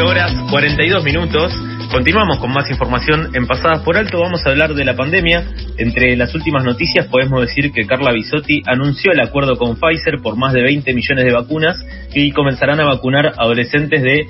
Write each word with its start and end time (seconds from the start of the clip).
19 0.00 0.18
horas 0.18 0.50
42 0.50 1.04
minutos. 1.04 1.52
Continuamos 1.92 2.38
con 2.38 2.50
más 2.54 2.70
información 2.70 3.32
en 3.34 3.46
Pasadas 3.46 3.80
por 3.80 3.98
Alto. 3.98 4.18
Vamos 4.18 4.40
a 4.46 4.48
hablar 4.48 4.72
de 4.72 4.82
la 4.86 4.96
pandemia. 4.96 5.44
Entre 5.76 6.16
las 6.16 6.34
últimas 6.34 6.64
noticias 6.64 7.06
podemos 7.08 7.42
decir 7.42 7.70
que 7.70 7.86
Carla 7.86 8.12
Bisotti 8.12 8.62
anunció 8.66 9.12
el 9.12 9.20
acuerdo 9.20 9.56
con 9.56 9.76
Pfizer 9.76 10.22
por 10.22 10.38
más 10.38 10.54
de 10.54 10.62
20 10.62 10.94
millones 10.94 11.24
de 11.26 11.32
vacunas 11.32 11.76
y 12.14 12.32
comenzarán 12.32 12.80
a 12.80 12.86
vacunar 12.86 13.34
adolescentes 13.36 14.02
de 14.02 14.26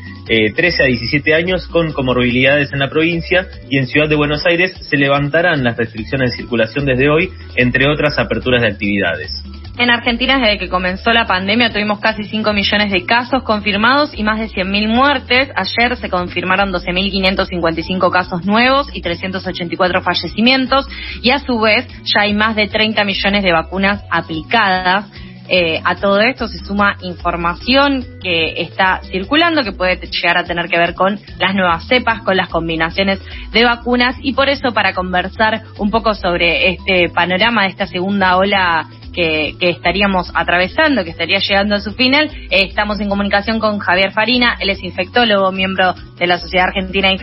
13 0.57 0.83
eh, 0.83 0.85
a 0.85 0.89
17 0.89 1.35
años 1.35 1.69
con 1.69 1.93
comorbilidades 1.93 2.73
en 2.73 2.81
la 2.81 2.89
provincia 2.89 3.47
y 3.69 3.79
en 3.79 3.87
Ciudad 3.87 4.09
de 4.09 4.17
Buenos 4.17 4.45
Aires 4.47 4.75
se 4.81 4.97
levantarán 4.97 5.63
las 5.63 5.77
restricciones 5.77 6.33
de 6.33 6.37
circulación 6.39 6.85
desde 6.85 7.09
hoy, 7.09 7.31
entre 7.55 7.89
otras 7.89 8.19
aperturas 8.19 8.63
de 8.63 8.69
actividades. 8.69 9.41
En 9.79 9.91
Argentina, 9.91 10.39
desde 10.39 10.59
que 10.59 10.69
comenzó 10.69 11.11
la 11.13 11.27
pandemia, 11.27 11.71
tuvimos 11.71 12.01
casi 12.01 12.25
5 12.25 12.53
millones 12.53 12.91
de 12.91 13.07
casos 13.07 13.43
confirmados 13.45 14.13
y 14.15 14.23
más 14.23 14.39
de 14.39 14.49
100.000 14.49 14.89
muertes. 14.89 15.49
Ayer 15.55 15.97
se 15.97 16.11
confirmaron 16.11 16.73
12.555 16.73 18.11
casos 18.11 18.45
nuevos 18.45 18.89
y 18.93 19.01
384 19.01 20.03
fallecimientos. 20.03 20.87
Y 21.23 21.31
a 21.31 21.39
su 21.39 21.59
vez, 21.59 21.87
ya 22.05 22.23
hay 22.23 22.35
más 22.35 22.57
de 22.57 22.69
30 22.69 23.05
millones 23.05 23.43
de 23.43 23.53
vacunas 23.53 24.03
aplicadas. 24.11 25.07
Eh, 25.53 25.81
a 25.83 25.97
todo 25.97 26.21
esto 26.21 26.47
se 26.47 26.65
suma 26.65 26.97
información 27.03 28.05
que 28.23 28.61
está 28.63 29.01
circulando, 29.11 29.65
que 29.65 29.73
puede 29.73 29.97
llegar 29.97 30.39
a 30.39 30.45
tener 30.45 30.69
que 30.69 30.79
ver 30.79 30.95
con 30.95 31.19
las 31.39 31.55
nuevas 31.57 31.89
cepas, 31.89 32.23
con 32.23 32.37
las 32.37 32.49
combinaciones 32.49 33.19
de 33.51 33.65
vacunas. 33.65 34.15
Y 34.21 34.35
por 34.35 34.49
eso, 34.49 34.73
para 34.73 34.95
conversar 34.95 35.63
un 35.79 35.91
poco 35.91 36.15
sobre 36.15 36.69
este 36.69 37.09
panorama 37.09 37.63
de 37.63 37.69
esta 37.71 37.87
segunda 37.87 38.37
ola 38.37 38.87
que, 39.13 39.57
estaríamos 39.61 40.31
atravesando, 40.35 41.05
que 41.05 41.11
estaría 41.11 41.39
llegando 41.39 41.77
a 41.77 41.81
su 41.81 41.93
final. 41.93 42.31
Eh, 42.51 42.67
estamos 42.69 43.01
en 43.01 43.09
comunicación 43.09 43.59
con 43.59 43.79
Javier 43.79 44.13
Farina, 44.13 44.57
él 44.61 44.71
es 44.71 44.83
infectólogo, 44.83 45.53
miembro 45.53 45.95
de 46.19 46.27
la 46.27 46.39
Sociedad 46.39 46.69
Argentina 46.69 47.09
de 47.09 47.19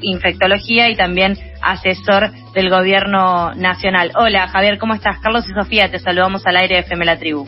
Infectología, 0.00 0.90
y 0.90 0.96
también 0.96 1.38
asesor 1.60 2.30
del 2.54 2.70
Gobierno 2.70 3.54
Nacional. 3.54 4.12
Hola 4.16 4.48
Javier, 4.48 4.78
¿cómo 4.78 4.94
estás? 4.94 5.18
Carlos 5.20 5.48
y 5.48 5.52
Sofía, 5.52 5.90
te 5.90 5.98
saludamos 5.98 6.46
al 6.46 6.56
aire 6.56 6.76
de 6.76 6.80
FM 6.82 7.04
La 7.04 7.18
Tribu. 7.18 7.46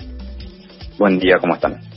Buen 0.98 1.18
día, 1.18 1.38
¿cómo 1.40 1.54
están? 1.54 1.93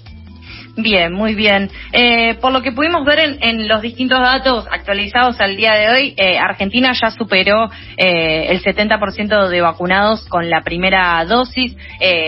Bien, 0.79 1.11
muy 1.11 1.33
bien. 1.33 1.71
Eh, 1.91 2.35
por 2.35 2.51
lo 2.51 2.61
que 2.61 2.71
pudimos 2.71 3.03
ver 3.03 3.37
en, 3.41 3.67
los 3.67 3.81
distintos 3.81 4.19
datos 4.19 4.67
actualizados 4.69 5.39
al 5.39 5.57
día 5.57 5.73
de 5.73 5.89
hoy, 5.89 6.13
eh, 6.17 6.37
Argentina 6.37 6.91
ya 6.93 7.09
superó 7.09 7.71
eh, 7.97 8.45
el 8.49 8.61
70% 8.61 9.47
de 9.47 9.61
vacunados 9.61 10.27
con 10.27 10.51
la 10.51 10.61
primera 10.61 11.25
dosis. 11.25 11.75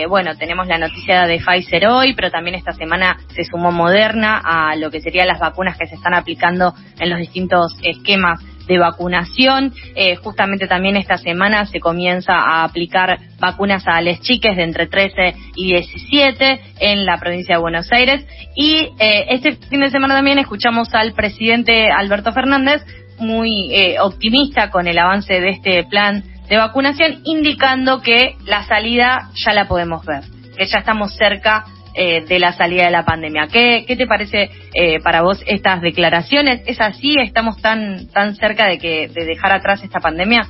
bueno, 0.08 0.36
tenemos 0.36 0.66
la 0.66 0.78
noticia 0.78 1.26
de 1.26 1.38
Pfizer 1.38 1.86
hoy, 1.86 2.12
pero 2.14 2.32
también 2.32 2.56
esta 2.56 2.72
semana 2.72 3.18
se 3.28 3.44
sumó 3.44 3.70
Moderna 3.70 4.42
a 4.44 4.74
lo 4.74 4.90
que 4.90 5.00
serían 5.00 5.28
las 5.28 5.38
vacunas 5.38 5.78
que 5.78 5.86
se 5.86 5.94
están 5.94 6.14
aplicando 6.14 6.74
en 6.98 7.08
los 7.08 7.20
distintos 7.20 7.78
esquemas 7.84 8.40
de 8.70 8.78
vacunación. 8.78 9.74
Eh, 9.96 10.14
justamente 10.14 10.68
también 10.68 10.96
esta 10.96 11.18
semana 11.18 11.66
se 11.66 11.80
comienza 11.80 12.34
a 12.34 12.62
aplicar 12.62 13.18
vacunas 13.40 13.82
a 13.86 14.00
les 14.00 14.20
chiques 14.20 14.56
de 14.56 14.62
entre 14.62 14.86
13 14.86 15.34
y 15.56 15.72
17 15.72 16.60
en 16.78 17.04
la 17.04 17.18
provincia 17.18 17.56
de 17.56 17.60
Buenos 17.60 17.90
Aires. 17.92 18.24
Y 18.54 18.90
eh, 19.00 19.26
este 19.30 19.56
fin 19.56 19.80
de 19.80 19.90
semana 19.90 20.14
también 20.14 20.38
escuchamos 20.38 20.94
al 20.94 21.14
presidente 21.14 21.90
Alberto 21.90 22.32
Fernández 22.32 22.82
muy 23.18 23.74
eh, 23.74 23.96
optimista 24.00 24.70
con 24.70 24.86
el 24.86 24.98
avance 24.98 25.40
de 25.40 25.50
este 25.50 25.84
plan 25.84 26.22
de 26.48 26.56
vacunación, 26.56 27.22
indicando 27.24 28.00
que 28.00 28.36
la 28.46 28.64
salida 28.64 29.30
ya 29.34 29.52
la 29.52 29.66
podemos 29.66 30.06
ver, 30.06 30.22
que 30.56 30.66
ya 30.66 30.78
estamos 30.78 31.16
cerca 31.16 31.64
eh, 31.94 32.24
de 32.24 32.38
la 32.38 32.52
salida 32.52 32.84
de 32.84 32.90
la 32.90 33.04
pandemia. 33.04 33.48
¿Qué, 33.52 33.84
qué 33.86 33.96
te 33.96 34.06
parece 34.06 34.50
eh, 34.74 35.00
para 35.00 35.22
vos 35.22 35.42
estas 35.46 35.80
declaraciones? 35.80 36.62
¿Es 36.66 36.80
así? 36.80 37.16
¿Estamos 37.20 37.60
tan, 37.60 38.08
tan 38.08 38.34
cerca 38.36 38.66
de, 38.66 38.78
que, 38.78 39.08
de 39.08 39.24
dejar 39.24 39.52
atrás 39.52 39.82
esta 39.82 40.00
pandemia? 40.00 40.46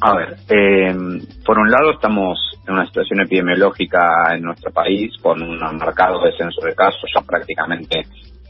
A 0.00 0.14
ver, 0.16 0.36
eh, 0.48 0.94
por 1.44 1.58
un 1.58 1.70
lado 1.70 1.92
estamos 1.92 2.38
en 2.66 2.74
una 2.74 2.86
situación 2.86 3.20
epidemiológica 3.20 4.34
en 4.34 4.42
nuestro 4.42 4.72
país 4.72 5.12
con 5.22 5.42
un 5.42 5.58
marcado 5.58 6.24
descenso 6.24 6.60
de 6.64 6.74
casos 6.74 7.10
ya 7.14 7.22
prácticamente 7.22 8.02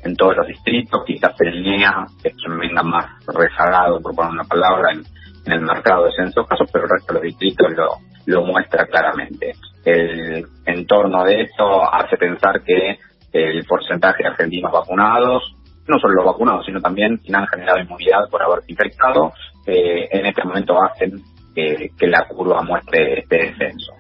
en 0.05 0.17
todos 0.17 0.37
los 0.37 0.47
distritos, 0.47 1.03
quizás 1.07 1.33
en 1.41 1.63
línea, 1.63 2.07
que 2.23 2.31
venga 2.49 2.83
más 2.83 3.07
rezagado, 3.27 4.01
por 4.01 4.15
poner 4.15 4.33
una 4.33 4.45
palabra, 4.45 4.93
en, 4.93 5.03
en 5.47 5.63
el 5.63 5.67
descenso 5.67 6.43
de 6.43 6.49
casos, 6.49 6.69
pero 6.73 6.85
el 6.85 6.91
resto 6.91 7.13
de 7.13 7.21
los 7.21 7.23
distritos 7.23 7.73
lo, 7.77 7.89
lo 8.27 8.47
muestra 8.47 8.87
claramente. 8.87 9.53
El 9.85 10.45
entorno 10.67 11.25
de 11.25 11.43
esto 11.43 11.93
hace 11.93 12.17
pensar 12.17 12.63
que 12.63 12.99
el 13.33 13.65
porcentaje 13.65 14.23
de 14.23 14.29
argentinos 14.29 14.73
vacunados, 14.73 15.57
no 15.89 15.99
solo 15.99 16.15
los 16.15 16.27
vacunados, 16.27 16.65
sino 16.67 16.81
también 16.81 17.17
quienes 17.17 17.43
han 17.43 17.49
generado 17.49 17.81
inmunidad 17.81 18.29
por 18.31 18.43
haberse 18.43 18.71
infectado, 18.71 19.33
eh, 19.67 20.09
en 20.11 20.27
este 20.27 20.45
momento 20.45 20.75
hacen 20.83 21.23
que 21.55 22.07
la 22.07 22.27
curva 22.29 22.63
muestre 22.63 23.21
este 23.21 23.37
descenso. 23.37 23.93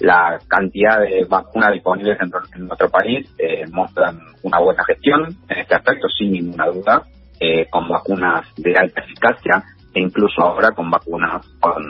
La 0.00 0.38
cantidad 0.46 1.00
de 1.00 1.24
vacunas 1.28 1.72
disponibles 1.72 2.18
en, 2.20 2.66
nuestro 2.66 2.88
país 2.88 3.28
eh, 3.38 3.64
muestran 3.72 4.20
una 4.42 4.60
buena 4.60 4.84
gestión 4.84 5.26
en 5.48 5.58
este 5.58 5.74
aspecto, 5.74 6.08
sin 6.08 6.32
ninguna 6.32 6.66
duda, 6.66 7.02
eh, 7.40 7.66
con 7.68 7.88
vacunas 7.88 8.46
de 8.56 8.74
alta 8.76 9.00
eficacia 9.00 9.62
e 9.92 10.00
incluso 10.00 10.40
ahora 10.40 10.70
con 10.70 10.88
vacunas 10.88 11.44
con, 11.58 11.82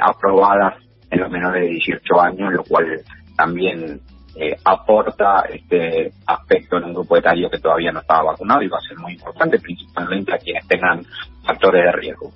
aprobadas 0.00 0.83
en 1.14 1.20
los 1.20 1.30
menores 1.30 1.62
de 1.62 1.70
18 1.70 2.20
años, 2.20 2.52
lo 2.52 2.64
cual 2.64 3.00
también 3.36 4.00
eh, 4.36 4.56
aporta 4.64 5.44
este 5.48 6.12
aspecto 6.26 6.76
en 6.76 6.84
un 6.84 6.94
grupo 6.94 7.16
etario 7.16 7.48
que 7.48 7.60
todavía 7.60 7.92
no 7.92 8.00
estaba 8.00 8.32
vacunado 8.32 8.62
y 8.62 8.68
va 8.68 8.78
a 8.78 8.88
ser 8.88 8.98
muy 8.98 9.12
importante, 9.12 9.60
principalmente 9.60 10.34
a 10.34 10.38
quienes 10.38 10.66
tengan 10.66 11.04
factores 11.46 11.84
de 11.84 11.92
riesgo. 11.92 12.32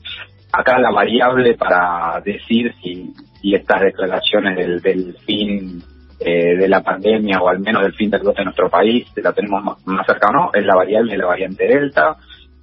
Acá 0.52 0.78
la 0.78 0.90
variable 0.90 1.54
para 1.54 2.20
decir 2.24 2.72
si, 2.80 3.12
si 3.40 3.54
estas 3.54 3.80
declaraciones 3.82 4.82
del, 4.82 5.16
fin 5.26 5.82
eh, 6.20 6.56
de 6.56 6.68
la 6.68 6.82
pandemia 6.82 7.40
o 7.40 7.48
al 7.48 7.58
menos 7.58 7.82
del 7.82 7.94
fin 7.94 8.10
del 8.10 8.22
brote 8.22 8.40
en 8.40 8.46
nuestro 8.46 8.70
país 8.70 9.06
la 9.16 9.32
tenemos 9.32 9.62
más, 9.62 9.86
más 9.86 10.06
no, 10.32 10.50
es 10.54 10.64
la 10.64 10.74
variable 10.74 11.12
de 11.12 11.18
la 11.18 11.26
variante 11.26 11.66
Delta 11.66 12.16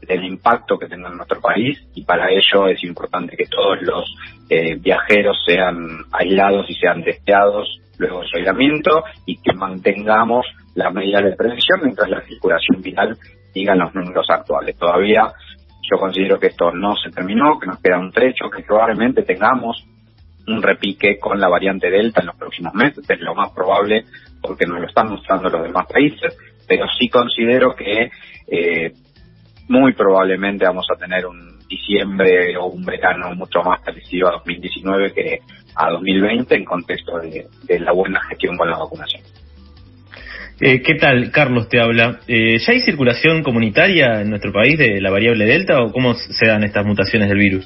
del 0.08 0.24
impacto 0.24 0.78
que 0.78 0.88
tenga 0.88 1.10
en 1.10 1.18
nuestro 1.18 1.42
país 1.42 1.78
y 1.96 2.04
para 2.04 2.30
ello 2.30 2.68
es 2.68 2.84
importante 2.84 3.36
que 3.36 3.46
todos 3.46 3.82
los 3.82 4.16
eh, 4.50 4.76
viajeros 4.76 5.38
sean 5.46 6.06
aislados 6.12 6.70
y 6.70 6.76
sean 6.76 7.04
testeados 7.04 7.80
luego 7.98 8.22
del 8.22 8.30
aislamiento 8.36 9.04
y 9.26 9.38
que 9.38 9.54
mantengamos 9.54 10.46
las 10.76 10.94
medidas 10.94 11.24
de 11.24 11.36
prevención 11.36 11.80
mientras 11.84 12.10
la 12.10 12.22
circulación 12.22 12.82
viral 12.82 13.18
siga 13.54 13.74
en 13.74 13.80
los 13.80 13.96
números 13.96 14.28
actuales. 14.30 14.78
Todavía 14.78 15.32
yo 15.90 15.98
considero 16.00 16.40
que 16.40 16.48
esto 16.48 16.72
no 16.72 16.96
se 16.96 17.12
terminó, 17.12 17.60
que 17.60 17.68
nos 17.68 17.80
queda 17.80 18.00
un 18.00 18.12
trecho, 18.12 18.50
que 18.50 18.64
probablemente 18.64 19.24
tengamos 19.24 19.86
un 20.48 20.62
repique 20.62 21.18
con 21.20 21.40
la 21.40 21.48
variante 21.48 21.90
Delta 21.90 22.22
en 22.22 22.28
los 22.28 22.36
próximos 22.36 22.74
meses, 22.74 23.10
es 23.10 23.20
lo 23.20 23.34
más 23.34 23.52
probable 23.52 24.06
porque 24.42 24.66
nos 24.66 24.80
lo 24.80 24.88
están 24.88 25.10
mostrando 25.10 25.50
los 25.50 25.64
demás 25.64 25.88
países, 25.88 26.38
pero 26.68 26.86
sí 27.00 27.10
considero 27.10 27.76
que 27.76 28.10
eh, 28.48 28.94
muy 29.68 29.94
probablemente 29.94 30.66
vamos 30.66 30.86
a 30.94 30.98
tener 30.98 31.26
un 31.26 31.56
diciembre 31.68 32.56
o 32.58 32.68
un 32.68 32.86
verano 32.86 33.34
mucho 33.36 33.62
más 33.64 33.82
parecido 33.82 34.30
a 34.30 34.34
2019 34.34 35.14
que 35.14 35.40
a 35.76 35.90
2020 35.90 36.56
en 36.56 36.66
contexto 36.66 37.20
de, 37.20 37.80
la 37.80 37.92
buena 37.92 38.22
gestión 38.30 38.56
con 38.58 38.70
la 38.70 38.78
vacunación. 38.78 39.22
Eh, 40.62 40.82
¿Qué 40.82 40.96
tal? 40.96 41.32
Carlos 41.32 41.68
te 41.68 41.82
habla. 41.82 42.20
Eh, 42.28 42.58
¿Ya 42.60 42.74
hay 42.74 42.80
circulación 42.80 43.44
comunitaria 43.44 44.22
en 44.22 44.30
nuestro 44.30 44.54
país 44.54 44.78
de 44.78 45.02
la 45.02 45.12
variable 45.12 45.46
Delta 45.46 45.82
o 45.82 45.92
cómo 45.92 46.14
se 46.14 46.46
dan 46.46 46.64
estas 46.64 46.86
mutaciones 46.86 47.28
del 47.28 47.40
virus? 47.40 47.66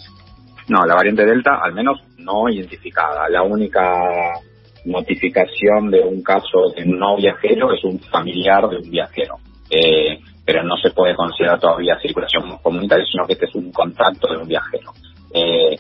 No, 0.70 0.86
la 0.86 0.96
variante 0.96 1.26
Delta 1.26 1.60
al 1.62 1.74
menos 1.74 2.02
no 2.18 2.50
identificada. 2.50 3.30
La 3.30 3.44
única 3.44 4.40
notificación 4.86 5.92
de 5.92 6.00
un 6.02 6.24
caso 6.24 6.72
de 6.76 6.86
no 6.86 7.18
viajero 7.18 7.74
es 7.74 7.84
un 7.84 8.00
familiar 8.00 8.68
de 8.70 8.78
un 8.78 8.90
viajero. 8.90 9.36
Eh, 9.70 10.20
pero 10.50 10.64
no 10.64 10.78
se 10.78 10.90
puede 10.90 11.14
considerar 11.14 11.60
todavía 11.60 12.00
circulación 12.02 12.58
comunitaria, 12.64 13.06
sino 13.06 13.24
que 13.28 13.34
este 13.34 13.46
es 13.46 13.54
un 13.54 13.72
contacto 13.72 14.28
de 14.32 14.38
un 14.38 14.48
viajero. 14.48 14.94
Eh, 15.32 15.76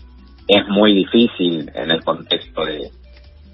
es 0.48 0.68
muy 0.68 0.94
difícil 0.94 1.72
en 1.74 1.90
el 1.90 2.04
contexto 2.04 2.64
de, 2.64 2.92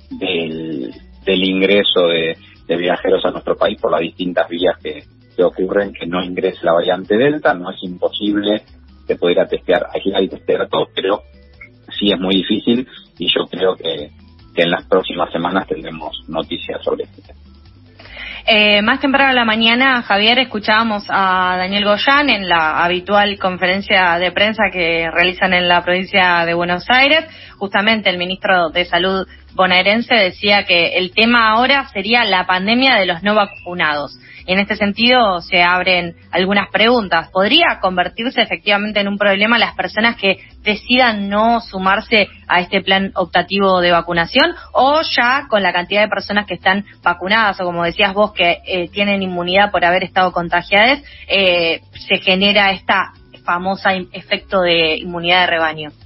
del, 0.10 0.94
ingreso 1.26 2.08
de, 2.08 2.36
viajeros 2.68 3.24
a 3.24 3.32
nuestro 3.32 3.56
país 3.56 3.80
por 3.80 3.92
las 3.92 4.02
distintas 4.02 4.50
vías 4.50 4.78
que, 4.84 5.06
ocurren 5.42 5.94
que 5.94 6.06
no 6.06 6.22
ingrese 6.22 6.66
la 6.66 6.74
variante 6.74 7.16
Delta, 7.16 7.54
no 7.54 7.72
es 7.72 7.82
imposible 7.84 8.64
que 9.08 9.16
pudiera 9.16 9.48
testear, 9.48 9.88
aislar 9.94 10.22
y 10.22 10.28
testear 10.28 10.64
a 10.64 10.68
todos, 10.68 10.90
pero 10.94 11.22
sí 11.98 12.12
es 12.12 12.20
muy 12.20 12.36
difícil 12.36 12.86
y 13.18 13.28
yo 13.28 13.46
creo 13.50 13.74
que, 13.78 14.12
que 14.54 14.64
en 14.64 14.72
las 14.72 14.86
próximas 14.86 15.32
semanas 15.32 15.66
tendremos 15.66 16.12
noticias 16.28 16.84
sobre 16.84 17.06
este 17.06 17.22
tema. 17.22 17.55
Eh, 18.48 18.84
más 18.84 19.00
temprano 19.00 19.32
en 19.32 19.36
la 19.36 19.46
mañana, 19.46 20.04
Javier, 20.04 20.38
escuchábamos 20.38 21.06
a 21.10 21.56
Daniel 21.58 21.84
Goyán 21.84 22.30
en 22.30 22.48
la 22.48 22.84
habitual 22.84 23.40
conferencia 23.40 24.20
de 24.20 24.32
prensa 24.32 24.66
que 24.72 25.10
realizan 25.10 25.52
en 25.56 25.68
la 25.68 25.84
provincia 25.84 26.46
de 26.46 26.54
Buenos 26.54 26.86
Aires. 26.88 27.26
Justamente 27.58 28.08
el 28.12 28.20
ministro 28.20 28.70
de 28.70 28.86
Salud 28.86 29.28
bonaerense 29.56 30.14
decía 30.14 30.66
que 30.66 30.98
el 30.98 31.12
tema 31.12 31.52
ahora 31.52 31.88
sería 31.94 32.24
la 32.26 32.46
pandemia 32.46 32.96
de 32.96 33.06
los 33.06 33.24
no 33.24 33.34
vacunados. 33.36 34.20
En 34.48 34.60
este 34.60 34.76
sentido, 34.76 35.42
se 35.42 35.64
abren 35.64 36.16
algunas 36.32 36.70
preguntas. 36.70 37.30
¿Podría 37.32 37.80
convertirse 37.82 38.42
efectivamente 38.42 39.00
en 39.00 39.08
un 39.08 39.18
problema 39.18 39.58
las 39.58 39.74
personas 39.74 40.18
que 40.18 40.38
decidan 40.62 41.30
no 41.30 41.62
sumarse 41.62 42.28
a 42.48 42.62
este 42.62 42.82
plan 42.82 43.12
optativo 43.16 43.82
de 43.82 43.92
vacunación 43.92 44.54
o 44.72 45.02
ya 45.02 45.48
con 45.50 45.64
la 45.64 45.74
cantidad 45.74 46.02
de 46.02 46.10
personas 46.10 46.46
que 46.46 46.56
están 46.56 46.86
vacunadas 47.02 47.60
o 47.60 47.66
como 47.66 47.84
decías 47.84 48.14
vos 48.14 48.34
que 48.34 48.60
eh, 48.66 48.88
tienen 48.90 49.24
inmunidad 49.24 49.72
por 49.72 49.84
haber 49.84 50.04
estado 50.04 50.32
contagiadas, 50.32 51.02
eh, 51.28 51.82
se 52.08 52.18
genera 52.18 52.72
esta 52.72 53.14
famosa 53.44 53.94
efecto 54.12 54.62
de 54.62 54.98
inmunidad 54.98 55.42
de 55.42 55.48
rebaño? 55.48 56.05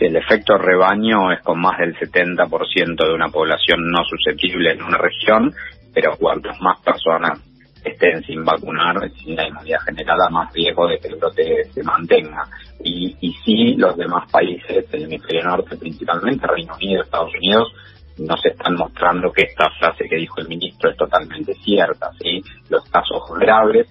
El 0.00 0.16
efecto 0.16 0.58
rebaño 0.58 1.32
es 1.32 1.40
con 1.42 1.60
más 1.60 1.78
del 1.78 1.96
70% 1.96 3.06
de 3.06 3.14
una 3.14 3.28
población 3.28 3.88
no 3.88 4.04
susceptible 4.04 4.72
en 4.72 4.82
una 4.82 4.98
región, 4.98 5.52
pero 5.94 6.16
cuantas 6.16 6.60
más 6.60 6.80
personas 6.80 7.40
estén 7.84 8.22
sin 8.24 8.44
vacunar, 8.44 8.96
sin 9.12 9.36
la 9.36 9.46
inmunidad 9.46 9.80
generada, 9.86 10.28
más 10.30 10.52
riesgo 10.52 10.88
de 10.88 10.98
que 10.98 11.08
el 11.08 11.16
brote 11.16 11.64
se 11.72 11.82
mantenga. 11.82 12.44
Y, 12.84 13.16
y 13.20 13.32
sí, 13.44 13.74
los 13.74 13.96
demás 13.96 14.30
países 14.30 14.90
del 14.90 15.04
hemisferio 15.04 15.44
norte, 15.44 15.76
principalmente 15.76 16.46
Reino 16.46 16.74
Unido, 16.74 17.02
Estados 17.02 17.32
Unidos, 17.34 17.72
nos 18.18 18.44
están 18.44 18.74
mostrando 18.74 19.32
que 19.32 19.42
esta 19.42 19.70
frase 19.78 20.08
que 20.08 20.16
dijo 20.16 20.40
el 20.40 20.48
ministro 20.48 20.90
es 20.90 20.96
totalmente 20.96 21.54
cierta. 21.54 22.10
¿sí? 22.20 22.42
Los 22.68 22.84
casos 22.90 23.22
graves 23.38 23.88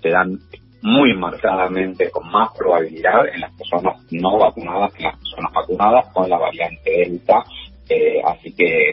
se 0.00 0.10
dan 0.10 0.38
muy 0.84 1.14
marcadamente 1.14 2.10
con 2.10 2.30
más 2.30 2.50
probabilidad 2.54 3.26
en 3.32 3.40
las 3.40 3.50
personas 3.54 3.96
no 4.10 4.38
vacunadas 4.38 4.92
que 4.92 5.02
en 5.02 5.08
las 5.08 5.18
personas 5.18 5.52
vacunadas 5.54 6.06
con 6.12 6.28
la 6.28 6.36
variante 6.36 6.90
Delta. 6.90 7.42
Eh, 7.88 8.20
así 8.22 8.52
que 8.52 8.90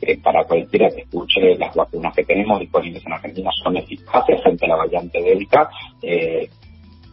eh, 0.00 0.18
para 0.22 0.44
cualquiera 0.44 0.88
que 0.88 1.02
escuche, 1.02 1.54
las 1.58 1.74
vacunas 1.74 2.14
que 2.14 2.24
tenemos 2.24 2.58
disponibles 2.60 3.04
en 3.04 3.12
Argentina 3.12 3.50
son 3.62 3.76
eficaces 3.76 4.42
frente 4.42 4.64
a 4.64 4.68
la 4.68 4.76
variante 4.76 5.20
Delta. 5.20 5.68
Eh, 6.00 6.48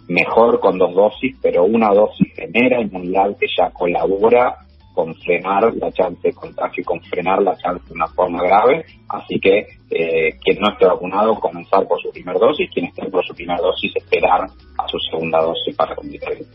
mejor 0.07 0.62
con 0.62 0.78
dos 0.78 0.95
dosis, 0.95 1.36
pero 1.42 1.66
una 1.66 1.89
dosis 1.89 2.33
genera 2.33 2.80
inmunidad 2.80 3.36
que 3.38 3.48
ya 3.48 3.69
colabora 3.72 4.60
con 4.93 5.15
frenar 5.15 5.73
la 5.75 5.91
chance 5.91 6.19
de 6.21 6.33
contagio 6.33 6.81
y 6.81 6.85
con 6.85 7.01
frenar 7.01 7.41
la 7.41 7.55
chance 7.57 7.85
de 7.88 7.93
una 7.93 8.07
forma 8.07 8.43
grave. 8.43 8.85
Así 9.09 9.39
que 9.39 9.65
eh, 9.89 10.38
quien 10.43 10.59
no 10.59 10.69
esté 10.71 10.85
vacunado, 10.85 11.39
comenzar 11.39 11.88
por 11.88 12.01
su 12.01 12.11
primera 12.11 12.39
dosis, 12.39 12.69
quien 12.71 12.85
esté 12.85 13.09
por 13.09 13.25
su 13.25 13.33
primera 13.33 13.59
dosis, 13.61 13.95
esperar 13.95 14.41
a 14.43 14.88
su 14.88 14.97
segunda 15.09 15.41
dosis 15.41 15.75
para 15.75 15.95
completar 15.95 16.33
el 16.33 16.45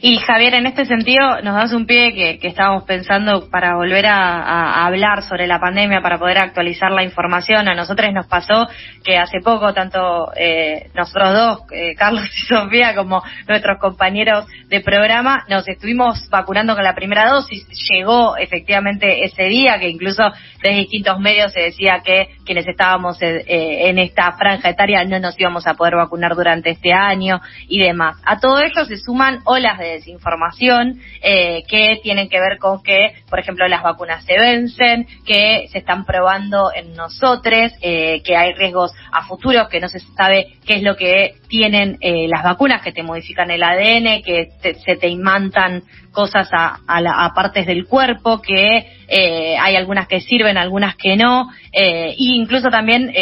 y 0.00 0.16
Javier, 0.18 0.54
en 0.54 0.66
este 0.66 0.84
sentido, 0.86 1.40
nos 1.42 1.54
das 1.54 1.72
un 1.72 1.86
pie 1.86 2.12
que, 2.14 2.38
que 2.38 2.48
estábamos 2.48 2.84
pensando 2.84 3.48
para 3.50 3.74
volver 3.74 4.06
a, 4.06 4.86
hablar 4.86 5.22
sobre 5.22 5.46
la 5.46 5.60
pandemia, 5.60 6.00
para 6.00 6.18
poder 6.18 6.38
actualizar 6.38 6.90
la 6.90 7.02
información. 7.02 7.68
A 7.68 7.74
nosotros 7.74 8.12
nos 8.12 8.26
pasó 8.26 8.68
que 9.04 9.18
hace 9.18 9.40
poco, 9.40 9.72
tanto 9.74 10.32
eh, 10.36 10.90
nosotros 10.94 11.34
dos, 11.34 11.60
eh, 11.72 11.94
Carlos 11.96 12.24
y 12.24 12.46
Sofía, 12.46 12.94
como 12.94 13.22
nuestros 13.46 13.78
compañeros 13.78 14.46
de 14.68 14.80
programa, 14.80 15.44
nos 15.48 15.68
estuvimos 15.68 16.28
vacunando 16.30 16.74
con 16.74 16.84
la 16.84 16.94
primera 16.94 17.28
dosis. 17.28 17.66
Llegó 17.90 18.36
efectivamente 18.36 19.24
ese 19.24 19.44
día, 19.44 19.78
que 19.78 19.88
incluso 19.88 20.22
de 20.62 20.70
distintos 20.70 21.18
medios 21.18 21.52
se 21.52 21.60
decía 21.60 22.00
que 22.04 22.28
quienes 22.44 22.66
estábamos 22.66 23.20
eh, 23.22 23.44
en 23.46 23.98
esta 23.98 24.32
franja 24.32 24.68
etaria 24.68 25.04
no 25.04 25.18
nos 25.18 25.38
íbamos 25.38 25.66
a 25.66 25.74
poder 25.74 25.96
vacunar 25.96 26.34
durante 26.34 26.70
este 26.70 26.92
año 26.92 27.40
y 27.68 27.80
demás. 27.80 28.16
A 28.24 28.38
todo 28.38 28.60
esto 28.60 28.84
se 28.84 28.96
suman 28.96 29.40
olas 29.60 29.78
de 29.78 29.92
desinformación 29.92 31.00
eh, 31.22 31.62
que 31.68 32.00
tienen 32.02 32.28
que 32.28 32.40
ver 32.40 32.58
con 32.58 32.82
que, 32.82 33.14
por 33.28 33.38
ejemplo, 33.38 33.68
las 33.68 33.82
vacunas 33.82 34.24
se 34.24 34.38
vencen, 34.38 35.06
que 35.26 35.68
se 35.70 35.78
están 35.78 36.04
probando 36.04 36.70
en 36.74 36.94
nosotros, 36.94 37.72
eh, 37.82 38.22
que 38.24 38.36
hay 38.36 38.54
riesgos 38.54 38.92
a 39.12 39.26
futuro, 39.26 39.68
que 39.68 39.80
no 39.80 39.88
se 39.88 40.00
sabe 40.00 40.54
qué 40.66 40.76
es 40.76 40.82
lo 40.82 40.96
que 40.96 41.34
tienen 41.48 41.98
eh, 42.00 42.26
las 42.28 42.42
vacunas, 42.42 42.82
que 42.82 42.92
te 42.92 43.02
modifican 43.02 43.50
el 43.50 43.62
ADN, 43.62 44.22
que 44.22 44.50
se 44.84 44.96
te 44.96 45.08
imantan 45.08 45.82
cosas 46.12 46.48
a, 46.52 46.80
a, 46.86 47.34
partes 47.34 47.66
del 47.66 47.86
cuerpo, 47.86 48.40
que 48.40 48.86
hay 49.60 49.76
algunas 49.76 50.08
que 50.08 50.20
sirven, 50.20 50.56
algunas 50.56 50.96
que 50.96 51.16
no, 51.16 51.50
e 51.72 52.14
incluso 52.16 52.68
también 52.68 53.12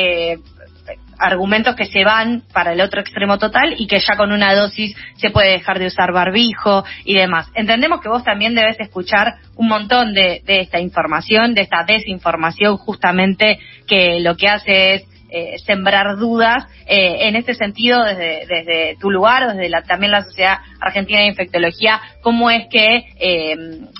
argumentos 1.18 1.74
que 1.74 1.86
se 1.86 2.04
van 2.04 2.42
para 2.52 2.72
el 2.72 2.80
otro 2.80 3.00
extremo 3.00 3.38
total 3.38 3.74
y 3.78 3.86
que 3.86 4.00
ya 4.00 4.16
con 4.16 4.32
una 4.32 4.54
dosis 4.54 4.96
se 5.16 5.30
puede 5.30 5.52
dejar 5.52 5.78
de 5.78 5.86
usar 5.86 6.12
barbijo 6.12 6.84
y 7.04 7.14
demás. 7.14 7.50
Entendemos 7.54 8.00
que 8.00 8.08
vos 8.08 8.24
también 8.24 8.54
debes 8.54 8.78
escuchar 8.80 9.34
un 9.56 9.68
montón 9.68 10.14
de, 10.14 10.42
de 10.44 10.60
esta 10.60 10.80
información, 10.80 11.54
de 11.54 11.62
esta 11.62 11.84
desinformación 11.84 12.76
justamente 12.76 13.58
que 13.86 14.20
lo 14.20 14.36
que 14.36 14.48
hace 14.48 14.94
es 14.94 15.17
eh, 15.30 15.58
sembrar 15.58 16.16
dudas 16.16 16.66
eh, 16.86 17.28
en 17.28 17.36
este 17.36 17.52
sentido 17.52 18.02
desde, 18.02 18.46
desde 18.46 18.96
tu 18.98 19.10
lugar 19.10 19.52
desde 19.52 19.68
la, 19.68 19.82
también 19.82 20.10
la 20.10 20.22
Sociedad 20.22 20.60
Argentina 20.80 21.20
de 21.20 21.26
Infectología, 21.26 22.00
cómo 22.22 22.50
es 22.50 22.66
que 22.70 23.04
eh, 23.18 23.56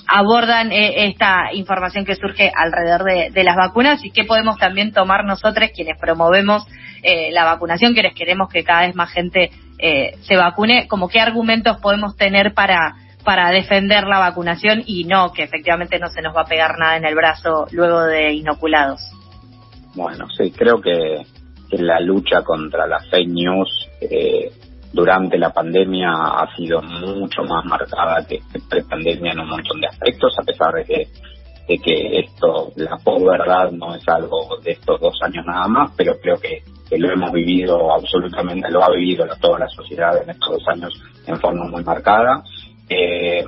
abordan 0.07 0.71
esta 0.71 1.53
información 1.53 2.03
que 2.03 2.15
surge 2.15 2.51
alrededor 2.55 3.03
de, 3.03 3.43
las 3.43 3.55
vacunas 3.55 4.03
y 4.03 4.11
qué 4.11 4.23
podemos 4.23 4.57
también 4.57 4.91
tomar 4.91 5.23
nosotros 5.23 5.69
quienes 5.73 5.99
promovemos 5.99 6.65
la 7.31 7.45
vacunación, 7.45 7.93
quienes 7.93 8.13
queremos 8.13 8.49
que 8.49 8.63
cada 8.63 8.87
vez 8.87 8.95
más 8.95 9.11
gente 9.11 9.51
se 9.77 10.35
vacune, 10.35 10.87
como 10.87 11.09
qué 11.09 11.19
argumentos 11.19 11.77
podemos 11.77 12.15
tener 12.15 12.53
para 12.53 12.95
para 13.23 13.51
defender 13.51 14.05
la 14.05 14.19
vacunación 14.19 14.81
y 14.85 15.03
no 15.03 15.31
que 15.33 15.43
efectivamente 15.43 15.99
no 15.99 16.07
se 16.07 16.21
nos 16.21 16.35
va 16.35 16.41
a 16.41 16.45
pegar 16.45 16.77
nada 16.79 16.97
en 16.97 17.05
el 17.05 17.15
brazo 17.15 17.67
luego 17.71 18.03
de 18.03 18.33
inoculados. 18.33 19.18
Bueno, 19.95 20.27
sí, 20.37 20.51
creo 20.51 20.79
que, 20.81 21.25
la 21.71 21.99
lucha 21.99 22.41
contra 22.41 22.87
las 22.87 23.07
fake 23.11 23.29
news 23.29 23.69
eh, 24.01 24.51
durante 24.91 25.37
la 25.37 25.51
pandemia 25.51 26.11
ha 26.11 26.55
sido 26.55 26.81
mucho 26.81 27.43
más 27.43 27.63
marcada 27.65 28.25
que 28.27 28.39
pre-pandemia 28.67 29.33
en 29.33 29.41
un 29.41 29.49
montón 29.49 29.79
de 29.79 29.85
aspectos, 29.85 30.33
a 30.39 30.43
pesar 30.43 30.73
de 30.73 30.83
que, 30.83 31.07
de 31.67 31.77
que 31.77 32.19
esto, 32.21 32.71
la 32.75 32.97
verdad 33.05 33.71
no 33.71 33.93
es 33.93 34.01
algo 34.07 34.57
de 34.63 34.71
estos 34.71 34.99
dos 34.99 35.15
años 35.21 35.45
nada 35.45 35.67
más, 35.67 35.91
pero 35.95 36.19
creo 36.19 36.37
que, 36.37 36.63
lo 36.97 37.11
hemos 37.11 37.31
vivido 37.31 37.93
absolutamente, 37.93 38.71
lo 38.71 38.83
ha 38.83 38.89
vivido 38.89 39.27
toda 39.39 39.59
la 39.59 39.69
sociedad 39.69 40.23
en 40.23 40.31
estos 40.31 40.53
dos 40.53 40.67
años 40.69 40.91
en 41.27 41.39
forma 41.39 41.65
muy 41.65 41.83
marcada. 41.83 42.43
Eh, 42.89 43.45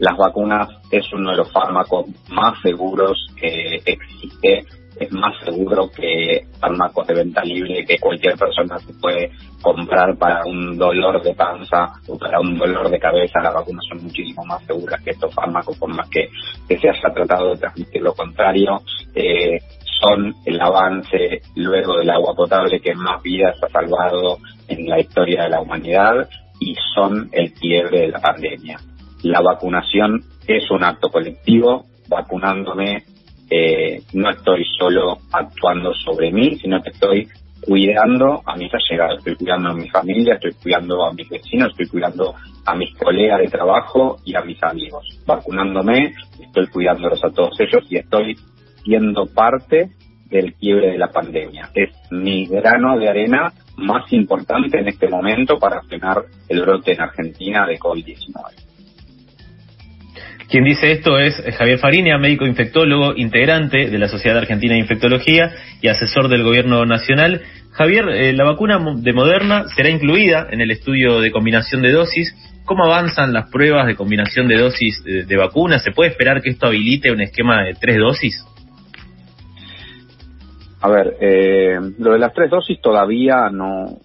las 0.00 0.16
vacunas 0.16 0.68
es 0.90 1.04
uno 1.12 1.30
de 1.30 1.36
los 1.36 1.52
fármacos 1.52 2.06
más 2.30 2.60
seguros 2.62 3.16
que 3.40 3.80
existe 3.86 4.66
es 5.00 5.10
más 5.12 5.34
seguro 5.42 5.90
que 5.90 6.46
fármacos 6.60 7.06
de 7.06 7.14
venta 7.14 7.42
libre 7.42 7.86
que 7.86 7.98
cualquier 7.98 8.36
persona 8.36 8.78
se 8.78 8.92
puede 9.00 9.30
comprar 9.62 10.14
para 10.18 10.44
un 10.44 10.76
dolor 10.76 11.22
de 11.22 11.34
panza 11.34 11.90
o 12.06 12.18
para 12.18 12.38
un 12.38 12.58
dolor 12.58 12.90
de 12.90 12.98
cabeza. 12.98 13.40
Las 13.42 13.54
vacunas 13.54 13.82
son 13.88 14.04
muchísimo 14.04 14.44
más 14.44 14.62
seguras 14.66 15.02
que 15.02 15.12
estos 15.12 15.34
fármacos, 15.34 15.78
por 15.78 15.88
más 15.94 16.06
que, 16.10 16.28
se 16.68 16.74
haya 16.74 17.14
tratado 17.14 17.50
de 17.50 17.56
transmitir 17.56 18.02
lo 18.02 18.12
contrario. 18.12 18.82
Eh, 19.14 19.58
son 20.02 20.34
el 20.44 20.60
avance 20.60 21.40
luego 21.54 21.96
del 21.96 22.10
agua 22.10 22.34
potable 22.34 22.80
que 22.80 22.94
más 22.94 23.22
vidas 23.22 23.56
ha 23.62 23.68
salvado 23.70 24.38
en 24.68 24.86
la 24.86 25.00
historia 25.00 25.44
de 25.44 25.48
la 25.48 25.62
humanidad 25.62 26.28
y 26.58 26.74
son 26.94 27.30
el 27.32 27.54
quiebre 27.54 28.00
de 28.00 28.08
la 28.08 28.20
pandemia. 28.20 28.78
La 29.22 29.40
vacunación 29.40 30.22
es 30.46 30.70
un 30.70 30.84
acto 30.84 31.08
colectivo, 31.08 31.86
vacunándome 32.08 33.04
eh, 33.50 34.02
no 34.12 34.30
estoy 34.30 34.64
solo 34.78 35.18
actuando 35.32 35.92
sobre 35.94 36.30
mí, 36.30 36.56
sino 36.56 36.80
que 36.82 36.90
estoy 36.90 37.28
cuidando 37.60 38.42
a 38.46 38.56
mis 38.56 38.72
allegados, 38.72 39.18
estoy 39.18 39.34
cuidando 39.34 39.70
a 39.70 39.74
mi 39.74 39.88
familia, 39.88 40.34
estoy 40.34 40.52
cuidando 40.62 41.04
a 41.04 41.12
mis 41.12 41.28
vecinos, 41.28 41.70
estoy 41.70 41.88
cuidando 41.88 42.34
a 42.64 42.74
mis 42.74 42.94
colegas 42.96 43.40
de 43.40 43.48
trabajo 43.48 44.16
y 44.24 44.34
a 44.34 44.42
mis 44.42 44.62
amigos. 44.62 45.20
Vacunándome, 45.26 46.14
estoy 46.40 46.66
cuidándolos 46.68 47.22
a 47.24 47.30
todos 47.30 47.58
ellos 47.60 47.84
y 47.90 47.96
estoy 47.96 48.36
siendo 48.84 49.26
parte 49.26 49.90
del 50.30 50.54
quiebre 50.54 50.92
de 50.92 50.98
la 50.98 51.08
pandemia. 51.08 51.70
Es 51.74 51.90
mi 52.10 52.46
grano 52.46 52.98
de 52.98 53.08
arena 53.08 53.52
más 53.76 54.10
importante 54.12 54.78
en 54.78 54.88
este 54.88 55.08
momento 55.08 55.58
para 55.58 55.82
frenar 55.82 56.24
el 56.48 56.60
brote 56.62 56.92
en 56.92 57.00
Argentina 57.00 57.66
de 57.66 57.78
COVID-19. 57.78 58.69
Quien 60.50 60.64
dice 60.64 60.90
esto 60.90 61.16
es 61.16 61.40
Javier 61.56 61.78
Farinia, 61.78 62.18
médico 62.18 62.44
infectólogo, 62.44 63.14
integrante 63.14 63.88
de 63.88 63.98
la 63.98 64.08
Sociedad 64.08 64.36
Argentina 64.36 64.74
de 64.74 64.80
Infectología 64.80 65.52
y 65.80 65.86
asesor 65.86 66.28
del 66.28 66.42
Gobierno 66.42 66.84
Nacional. 66.84 67.42
Javier, 67.70 68.08
eh, 68.08 68.32
la 68.32 68.42
vacuna 68.44 68.80
de 68.96 69.12
Moderna 69.12 69.66
será 69.76 69.90
incluida 69.90 70.48
en 70.50 70.60
el 70.60 70.72
estudio 70.72 71.20
de 71.20 71.30
combinación 71.30 71.82
de 71.82 71.92
dosis. 71.92 72.34
¿Cómo 72.64 72.84
avanzan 72.84 73.32
las 73.32 73.48
pruebas 73.48 73.86
de 73.86 73.94
combinación 73.94 74.48
de 74.48 74.58
dosis 74.58 75.04
de, 75.04 75.24
de 75.24 75.36
vacunas? 75.36 75.84
¿Se 75.84 75.92
puede 75.92 76.10
esperar 76.10 76.42
que 76.42 76.50
esto 76.50 76.66
habilite 76.66 77.12
un 77.12 77.20
esquema 77.20 77.62
de 77.62 77.74
tres 77.74 77.98
dosis? 77.98 78.44
A 80.80 80.88
ver, 80.88 81.16
eh, 81.20 81.78
lo 81.98 82.12
de 82.12 82.18
las 82.18 82.32
tres 82.34 82.50
dosis 82.50 82.80
todavía 82.80 83.50
no, 83.52 83.98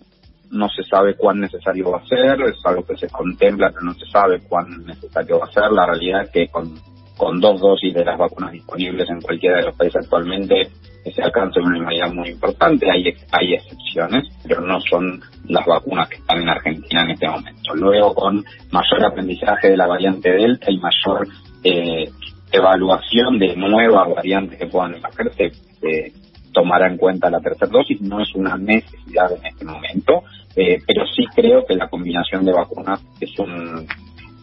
no 0.51 0.69
se 0.69 0.83
sabe 0.83 1.15
cuán 1.15 1.39
necesario 1.39 1.91
va 1.91 1.97
a 1.99 2.05
ser, 2.05 2.41
es 2.41 2.57
algo 2.65 2.85
que 2.85 2.97
se 2.97 3.07
contempla, 3.09 3.69
pero 3.69 3.85
no 3.85 3.93
se 3.93 4.05
sabe 4.07 4.39
cuán 4.47 4.85
necesario 4.85 5.39
va 5.39 5.45
a 5.45 5.51
ser. 5.51 5.71
La 5.71 5.85
realidad 5.85 6.23
es 6.23 6.29
que 6.31 6.47
con, 6.47 6.73
con 7.17 7.39
dos 7.39 7.59
dosis 7.59 7.93
de 7.93 8.05
las 8.05 8.17
vacunas 8.17 8.51
disponibles 8.51 9.09
en 9.09 9.21
cualquiera 9.21 9.57
de 9.57 9.63
los 9.63 9.75
países 9.75 10.03
actualmente 10.03 10.69
se 11.13 11.21
alcanza 11.21 11.59
una 11.59 11.77
inmunidad 11.77 12.11
muy 12.11 12.29
importante. 12.29 12.89
Hay, 12.89 13.13
hay 13.31 13.53
excepciones, 13.53 14.23
pero 14.47 14.61
no 14.61 14.79
son 14.81 15.21
las 15.47 15.65
vacunas 15.65 16.09
que 16.09 16.15
están 16.15 16.41
en 16.41 16.49
Argentina 16.49 17.03
en 17.03 17.11
este 17.11 17.27
momento. 17.27 17.75
Luego, 17.75 18.15
con 18.15 18.43
mayor 18.71 19.05
aprendizaje 19.05 19.69
de 19.69 19.77
la 19.77 19.87
variante 19.87 20.31
Delta 20.31 20.71
y 20.71 20.79
mayor 20.79 21.27
eh, 21.63 22.09
evaluación 22.51 23.37
de 23.37 23.55
nuevas 23.55 24.09
variantes 24.15 24.57
que 24.57 24.67
puedan 24.67 24.95
emerger, 24.95 25.31
se, 25.33 26.13
tomará 26.55 26.87
en 26.87 26.97
cuenta 26.97 27.29
la 27.29 27.41
tercera 27.41 27.69
dosis. 27.71 28.01
No 28.01 28.21
es 28.21 28.33
una 28.33 28.57
necesidad 28.57 29.31
en 29.33 29.45
este 29.45 29.65
momento, 29.65 30.23
eh, 30.55 30.79
pero 30.87 31.05
sí 31.05 31.25
creo 31.35 31.65
que 31.65 31.75
la 31.75 31.89
combinación 31.89 32.45
de 32.45 32.53
vacunas 32.53 33.05
es 33.19 33.37
un 33.37 33.85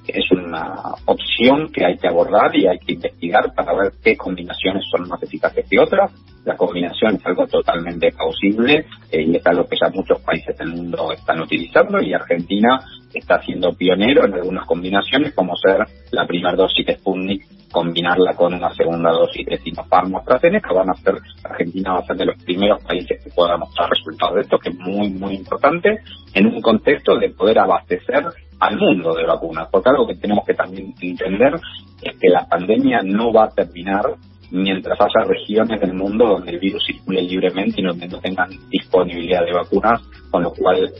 es 0.07 0.31
una 0.33 0.75
opción 1.07 1.71
que 1.73 1.85
hay 1.85 1.97
que 1.97 2.09
abordar 2.09 2.54
y 2.57 2.66
hay 2.66 2.78
que 2.81 2.95
investigar 2.95 3.54
para 3.54 3.73
ver 3.73 3.92
qué 4.02 4.16
combinaciones 4.16 4.85
son 4.90 5.09
más 5.09 5.23
eficaces 5.23 5.64
que 5.71 5.78
otras. 5.78 6.11
La 6.45 6.57
combinación 6.57 7.14
es 7.14 7.25
algo 7.25 7.47
totalmente 7.47 8.11
plausible 8.11 8.85
eh, 9.12 9.23
y 9.23 9.37
es 9.37 9.47
algo 9.47 9.64
que 9.64 9.76
ya 9.81 9.88
muchos 9.90 10.21
países 10.23 10.59
del 10.59 10.75
mundo 10.75 11.12
están 11.12 11.40
utilizando 11.40 12.02
y 12.02 12.12
Argentina 12.12 12.81
está 13.14 13.40
siendo 13.42 13.75
pionero 13.75 14.26
en 14.26 14.35
algunas 14.35 14.66
combinaciones 14.66 15.35
como 15.35 15.54
ser 15.57 15.87
la 16.11 16.26
primera 16.26 16.57
dosis 16.57 16.85
de 16.85 16.97
Sputnik 16.97 17.47
combinarla 17.73 18.35
con 18.35 18.55
una 18.55 18.73
segunda 18.75 19.11
dosis 19.11 19.47
de 19.47 19.59
Sinopharm 19.59 20.14
AstraZeneca 20.17 20.73
van 20.73 20.91
a 20.91 20.95
ser 20.95 21.14
Argentina 21.43 21.95
va 21.95 21.99
a 22.00 22.07
ser 22.07 22.17
de 22.17 22.26
los 22.26 22.43
primeros 22.45 22.85
países 22.85 23.25
que 23.25 23.31
pueda 23.31 23.57
mostrar 23.57 23.91
resultados 23.91 24.37
de 24.37 24.41
esto 24.43 24.59
que 24.59 24.71
es 24.71 24.79
muy 24.79 25.11
muy 25.11 25.35
importante 25.35 26.00
en 26.35 26.47
un 26.47 26.61
contexto 26.61 27.17
de 27.17 27.31
poder 27.31 27.59
abastecer 27.59 28.25
al 28.61 28.79
mundo 28.79 29.12
de 29.14 29.26
vacunas, 29.26 29.69
porque 29.73 29.91
algo 29.91 30.07
que 30.07 30.14
tenemos 30.14 30.45
que 30.47 30.55
también 30.55 30.95
entender 31.00 31.55
es 32.00 32.17
que 32.19 32.29
la 32.29 32.47
pandemia 32.47 33.00
no 33.02 33.33
va 33.33 33.47
a 33.47 33.50
terminar 33.50 34.05
mientras 34.52 35.00
haya 35.00 35.26
regiones 35.26 35.81
del 35.81 35.95
mundo 35.95 36.26
donde 36.26 36.52
el 36.52 36.61
virus 36.61 36.85
circule 36.85 37.23
libremente 37.23 37.81
y 37.81 37.85
donde 37.85 38.07
no 38.07 38.21
tengan 38.21 38.50
disponibilidad 38.71 39.45
de 39.45 39.52
vacunas, 39.52 40.00
con 40.31 40.45
lo 40.45 40.52
cual 40.52 40.93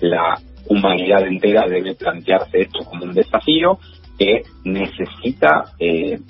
la 0.00 0.38
humanidad 0.68 1.26
entera 1.26 1.66
debe 1.68 1.94
plantearse 1.96 2.60
esto 2.60 2.78
como 2.84 3.04
un 3.04 3.12
desafío 3.12 3.78
que 4.20 4.42
necesita 4.64 5.72
eh, 5.78 6.20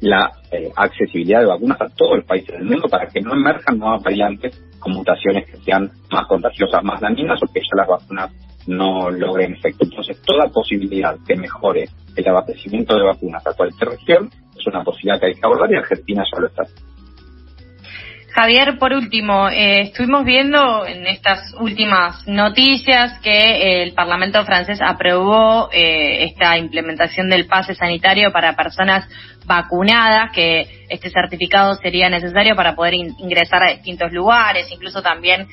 la 0.00 0.30
eh, 0.52 0.70
accesibilidad 0.76 1.40
de 1.40 1.46
vacunas 1.46 1.80
a 1.80 1.88
todos 1.88 2.18
los 2.18 2.24
países 2.24 2.54
del 2.56 2.64
mundo 2.64 2.88
para 2.88 3.08
que 3.08 3.20
no 3.20 3.32
emerjan 3.32 3.76
nuevas 3.76 4.04
variantes 4.04 4.62
con 4.78 4.92
mutaciones 4.92 5.44
que 5.50 5.56
sean 5.58 5.90
más 6.12 6.28
contagiosas, 6.28 6.84
más 6.84 7.00
dañinas 7.00 7.42
o 7.42 7.52
que 7.52 7.60
ya 7.60 7.76
las 7.76 7.88
vacunas 7.88 8.30
no 8.68 9.10
logren 9.10 9.54
efecto. 9.54 9.84
Entonces, 9.84 10.22
toda 10.22 10.46
posibilidad 10.48 11.16
que 11.26 11.34
mejore 11.34 11.88
el 12.14 12.28
abastecimiento 12.28 12.94
de 12.94 13.02
vacunas 13.02 13.44
a 13.44 13.52
cualquier 13.52 13.90
región 13.90 14.30
es 14.56 14.66
una 14.68 14.84
posibilidad 14.84 15.18
que 15.18 15.26
hay 15.26 15.34
que 15.34 15.44
abordar 15.44 15.72
y 15.72 15.76
Argentina 15.76 16.22
ya 16.32 16.40
lo 16.40 16.46
está. 16.46 16.62
Javier, 18.34 18.78
por 18.80 18.92
último, 18.92 19.48
eh, 19.48 19.82
estuvimos 19.82 20.24
viendo 20.24 20.84
en 20.84 21.06
estas 21.06 21.54
últimas 21.60 22.26
noticias 22.26 23.20
que 23.20 23.30
eh, 23.30 23.82
el 23.84 23.92
Parlamento 23.92 24.44
francés 24.44 24.80
aprobó 24.84 25.68
eh, 25.72 26.24
esta 26.24 26.58
implementación 26.58 27.28
del 27.28 27.46
pase 27.46 27.76
sanitario 27.76 28.32
para 28.32 28.56
personas 28.56 29.08
vacunadas, 29.46 30.32
que 30.32 30.66
este 30.88 31.10
certificado 31.10 31.76
sería 31.76 32.10
necesario 32.10 32.56
para 32.56 32.74
poder 32.74 32.94
ingresar 32.94 33.62
a 33.62 33.70
distintos 33.70 34.10
lugares. 34.10 34.66
Incluso 34.72 35.00
también 35.00 35.46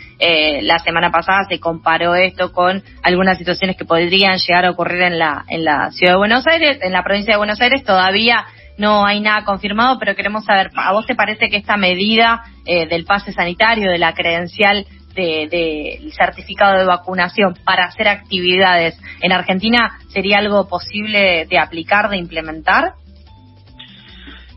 la 0.62 0.80
semana 0.80 1.12
pasada 1.12 1.44
se 1.50 1.60
comparó 1.60 2.16
esto 2.16 2.54
con 2.54 2.82
algunas 3.04 3.38
situaciones 3.38 3.76
que 3.76 3.84
podrían 3.84 4.38
llegar 4.38 4.66
a 4.66 4.72
ocurrir 4.72 5.02
en 5.02 5.20
la, 5.20 5.44
en 5.50 5.66
la 5.66 5.92
ciudad 5.92 6.14
de 6.14 6.20
Buenos 6.20 6.48
Aires, 6.48 6.80
en 6.82 6.94
la 6.94 7.04
provincia 7.04 7.34
de 7.34 7.38
Buenos 7.38 7.60
Aires. 7.60 7.84
Todavía 7.84 8.46
no 8.82 9.06
hay 9.06 9.22
nada 9.22 9.46
confirmado, 9.46 10.00
pero 10.00 10.16
queremos 10.16 10.44
saber, 10.44 10.72
¿a 10.76 10.92
vos 10.92 11.06
te 11.06 11.16
parece 11.16 11.50
que 11.50 11.58
esta 11.58 11.78
medida 11.78 12.44
eh, 12.66 12.88
del 12.88 13.06
pase 13.06 13.32
sanitario, 13.32 13.92
de 13.92 14.00
la 14.00 14.14
credencial 14.14 14.86
del 15.16 15.50
de, 15.50 16.12
certificado 16.18 16.80
de 16.80 16.86
vacunación 16.86 17.54
para 17.64 17.86
hacer 17.86 18.08
actividades 18.08 19.00
en 19.22 19.32
Argentina 19.34 20.00
sería 20.08 20.40
algo 20.40 20.68
posible 20.68 21.46
de 21.46 21.60
aplicar, 21.60 22.10
de 22.10 22.18
implementar? 22.18 22.94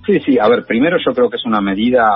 Sí, 0.07 0.21
sí, 0.21 0.39
a 0.39 0.49
ver, 0.49 0.65
primero 0.67 0.97
yo 1.05 1.13
creo 1.13 1.31
que 1.31 1.37
es 1.37 1.45
una 1.45 1.61
medida 1.61 2.07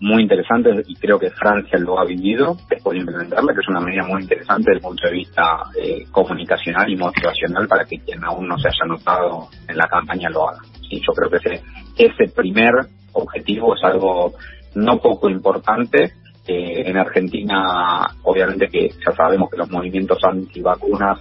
muy 0.00 0.22
interesante 0.22 0.70
y 0.86 0.94
creo 0.94 1.18
que 1.18 1.30
Francia 1.30 1.78
lo 1.78 1.98
ha 1.98 2.04
vivido 2.04 2.56
después 2.68 2.94
de 2.94 3.00
implementarla, 3.00 3.54
que 3.54 3.60
es 3.60 3.68
una 3.68 3.80
medida 3.80 4.06
muy 4.06 4.22
interesante 4.22 4.70
desde 4.70 4.78
el 4.78 4.82
punto 4.82 5.06
de 5.06 5.12
vista 5.12 5.62
eh, 5.74 6.04
comunicacional 6.10 6.88
y 6.90 6.96
motivacional 6.96 7.66
para 7.66 7.84
que 7.84 7.98
quien 7.98 8.22
aún 8.24 8.46
no 8.46 8.58
se 8.58 8.68
haya 8.68 8.84
notado 8.86 9.48
en 9.68 9.76
la 9.76 9.88
campaña 9.88 10.28
lo 10.30 10.48
haga. 10.50 10.60
Y 10.90 11.00
yo 11.00 11.12
creo 11.14 11.30
que 11.30 11.36
ese, 11.36 11.62
ese 11.96 12.32
primer 12.34 12.74
objetivo 13.12 13.74
es 13.74 13.82
algo 13.84 14.34
no 14.74 14.98
poco 14.98 15.30
importante. 15.30 16.12
Eh, 16.46 16.82
en 16.86 16.96
Argentina, 16.96 18.06
obviamente 18.24 18.68
que 18.68 18.88
ya 18.88 19.12
sabemos 19.14 19.50
que 19.50 19.58
los 19.58 19.70
movimientos 19.70 20.18
antivacunas 20.24 21.18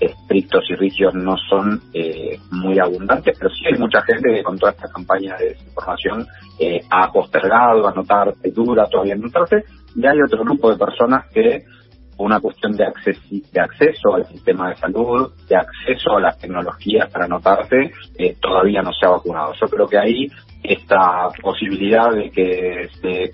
estrictos 0.00 0.64
y 0.68 0.74
rígidos 0.74 1.14
no 1.14 1.36
son 1.36 1.80
eh, 1.92 2.38
muy 2.50 2.78
abundantes, 2.78 3.36
pero 3.38 3.50
sí 3.50 3.66
hay 3.66 3.78
mucha 3.78 4.02
gente 4.02 4.34
que 4.34 4.42
con 4.42 4.58
toda 4.58 4.72
esta 4.72 4.88
campaña 4.88 5.36
de 5.36 5.50
desinformación 5.50 6.26
eh, 6.58 6.80
ha 6.90 7.10
postergado 7.12 7.86
anotarse, 7.86 8.50
dura 8.50 8.88
todavía 8.88 9.14
anotarse, 9.14 9.64
y 9.94 10.06
hay 10.06 10.20
otro 10.20 10.42
grupo 10.42 10.70
de 10.70 10.78
personas 10.78 11.26
que 11.32 11.62
una 12.18 12.40
cuestión 12.40 12.76
de, 12.76 12.84
acceso 12.84 14.14
al 14.14 14.26
sistema 14.26 14.70
de 14.70 14.76
salud, 14.76 15.32
de 15.48 15.56
acceso 15.56 16.16
a 16.16 16.20
las 16.20 16.38
tecnologías 16.38 17.10
para 17.10 17.24
anotarse, 17.24 17.90
eh, 18.18 18.36
todavía 18.40 18.82
no 18.82 18.92
se 18.92 19.06
ha 19.06 19.10
vacunado. 19.10 19.52
Yo 19.60 19.66
creo 19.68 19.86
que 19.86 19.98
ahí 19.98 20.28
esta 20.62 21.28
posibilidad 21.42 22.12
de 22.12 22.30
que 22.30 22.88
se 23.00 23.32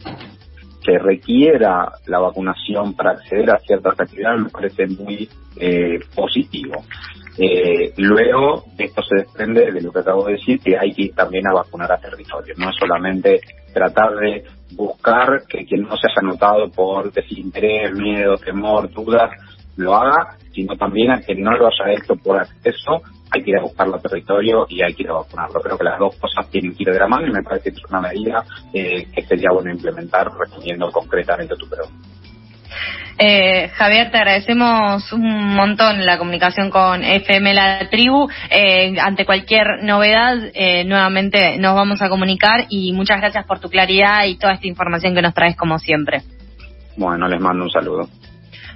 se 0.89 0.99
requiera 0.99 1.93
la 2.07 2.19
vacunación 2.19 2.95
para 2.95 3.11
acceder 3.11 3.51
a 3.51 3.59
ciertas 3.59 4.01
actividades 4.01 4.43
me 4.43 4.49
parece 4.49 4.87
muy 4.87 5.29
eh, 5.57 5.99
positivo. 6.15 6.83
Eh, 7.39 7.93
luego, 7.99 8.65
esto 8.77 9.03
se 9.03 9.17
desprende 9.23 9.71
de 9.71 9.81
lo 9.81 9.93
que 9.93 10.01
acabo 10.01 10.27
de 10.27 10.33
decir, 10.33 10.61
que 10.61 10.77
hay 10.77 10.93
que 10.93 11.03
ir 11.03 11.15
también 11.15 11.47
a 11.47 11.53
vacunar 11.53 11.93
a 11.93 11.99
territorio. 11.99 12.55
No 12.57 12.71
es 12.71 12.77
solamente 12.77 13.41
tratar 13.73 14.17
de 14.17 14.45
buscar 14.73 15.45
que 15.49 15.65
quien 15.65 15.83
no 15.83 15.97
se 15.97 16.09
haya 16.09 16.27
notado 16.27 16.69
por 16.71 17.13
desinterés, 17.13 17.93
miedo, 17.93 18.37
temor, 18.37 18.91
dudas, 18.91 19.31
lo 19.77 19.95
haga, 19.95 20.37
sino 20.53 20.77
también 20.77 21.13
a 21.13 21.21
quien 21.21 21.41
no 21.41 21.53
lo 21.57 21.69
haya 21.69 21.93
hecho 21.93 22.17
por 22.17 22.37
acceso, 22.39 23.01
hay 23.31 23.45
que 23.45 23.51
ir 23.51 23.59
a 23.59 23.63
buscarlo 23.63 23.97
a 23.97 24.01
territorio 24.01 24.67
y 24.69 24.83
hay 24.83 24.93
que 24.95 25.05
ir 25.05 25.11
a 25.11 25.15
vacunarlo. 25.15 25.61
Creo 25.61 25.79
que 25.79 25.85
las 25.85 25.99
dos 25.99 26.17
cosas 26.17 26.51
tienen 26.51 26.75
que 26.75 26.83
ir 26.83 26.91
de 26.91 26.99
la 26.99 27.07
mano 27.07 27.29
y 27.29 27.31
me 27.31 27.43
parece 27.43 27.71
que 27.71 27.77
es 27.77 27.85
una 27.89 28.01
medida 28.01 28.45
eh, 28.73 29.07
que 29.15 29.23
sería 29.23 29.51
bueno 29.53 29.71
implementar 29.71 30.29
respondiendo 30.37 30.91
concretamente 30.91 31.55
a 31.55 31.57
tu 31.57 31.69
pregunta. 31.69 32.09
Eh, 33.21 33.69
Javier, 33.75 34.13
te 34.13 34.19
agradecemos 34.19 35.13
un 35.13 35.55
montón 35.55 36.07
la 36.07 36.19
comunicación 36.19 36.71
con 36.71 37.03
FM 37.03 37.53
La 37.53 37.89
Tribu. 37.91 38.29
Eh, 38.49 38.95
ante 39.01 39.27
cualquier 39.27 39.83
novedad, 39.83 40.37
eh, 40.55 40.85
nuevamente 40.85 41.59
nos 41.59 41.75
vamos 41.75 42.01
a 42.01 42.09
comunicar 42.09 42.67
y 42.69 42.93
muchas 42.93 43.21
gracias 43.21 43.45
por 43.45 43.59
tu 43.59 43.69
claridad 43.69 44.25
y 44.25 44.39
toda 44.39 44.53
esta 44.53 44.69
información 44.69 45.17
que 45.17 45.23
nos 45.23 45.35
traes 45.35 45.57
como 45.57 45.81
siempre. 45.81 46.23
Bueno, 46.97 47.27
les 47.27 47.41
mando 47.41 47.65
un 47.65 47.71
saludo. 47.71 48.09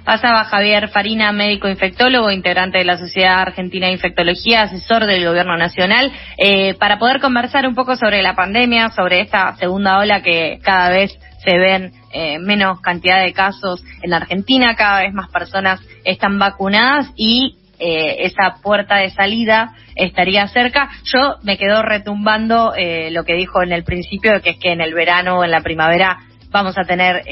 Pasaba 0.03 0.43
Javier 0.43 0.89
Farina, 0.89 1.31
médico 1.31 1.69
infectólogo, 1.69 2.29
integrante 2.29 2.77
de 2.77 2.83
la 2.83 2.97
Sociedad 2.97 3.39
Argentina 3.39 3.87
de 3.87 3.93
Infectología, 3.93 4.63
asesor 4.63 5.05
del 5.05 5.25
Gobierno 5.25 5.55
Nacional, 5.55 6.11
eh, 6.37 6.73
para 6.73 6.99
poder 6.99 7.21
conversar 7.21 7.65
un 7.65 7.75
poco 7.75 7.95
sobre 7.95 8.21
la 8.21 8.35
pandemia, 8.35 8.89
sobre 8.89 9.21
esta 9.21 9.55
segunda 9.55 9.99
ola 9.99 10.21
que 10.21 10.59
cada 10.61 10.89
vez 10.89 11.17
se 11.43 11.57
ven 11.57 11.91
eh, 12.11 12.39
menos 12.39 12.81
cantidad 12.81 13.23
de 13.23 13.33
casos 13.33 13.83
en 14.01 14.11
la 14.11 14.17
Argentina, 14.17 14.75
cada 14.75 15.01
vez 15.01 15.13
más 15.13 15.29
personas 15.29 15.81
están 16.03 16.39
vacunadas 16.39 17.11
y 17.15 17.57
eh, 17.79 18.25
esa 18.25 18.61
puerta 18.61 18.97
de 18.97 19.09
salida 19.09 19.73
estaría 19.95 20.47
cerca. 20.47 20.89
Yo 21.03 21.35
me 21.43 21.57
quedo 21.57 21.81
retumbando 21.81 22.73
lo 23.11 23.23
que 23.25 23.35
dijo 23.35 23.61
en 23.61 23.73
el 23.73 23.83
principio, 23.83 24.41
que 24.41 24.51
es 24.51 24.57
que 24.57 24.71
en 24.71 24.81
el 24.81 24.93
verano 24.93 25.39
o 25.39 25.43
en 25.43 25.51
la 25.51 25.61
primavera 25.61 26.19
vamos 26.51 26.77
a 26.77 26.83
tener 26.83 27.23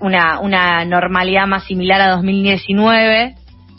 una, 0.00 0.40
una 0.40 0.84
normalidad 0.84 1.46
más 1.46 1.64
similar 1.64 2.00
a 2.00 2.10
2019. 2.10 3.34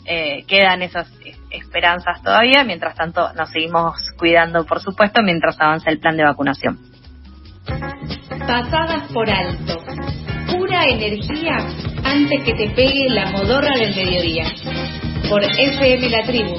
Eh, 0.06 0.44
quedan 0.46 0.82
esas 0.82 1.10
esperanzas 1.50 2.22
todavía. 2.22 2.64
Mientras 2.64 2.94
tanto, 2.94 3.32
nos 3.34 3.50
seguimos 3.50 3.96
cuidando, 4.18 4.64
por 4.64 4.80
supuesto, 4.80 5.22
mientras 5.22 5.60
avanza 5.60 5.90
el 5.90 6.00
plan 6.00 6.16
de 6.16 6.24
vacunación. 6.24 6.89
Pasadas 7.66 9.10
por 9.12 9.28
alto. 9.28 9.78
Pura 10.50 10.84
energía 10.88 11.56
antes 12.04 12.42
que 12.44 12.54
te 12.54 12.70
pegue 12.70 13.08
la 13.10 13.30
modorra 13.32 13.76
del 13.76 13.94
mediodía. 13.94 14.44
Por 15.28 15.44
FM 15.44 16.08
La 16.08 16.26
Tribu 16.26 16.54